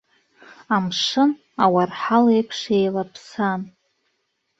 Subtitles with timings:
[0.75, 1.31] Амшын
[1.63, 3.61] ауарҳал еиԥш еилаԥсан.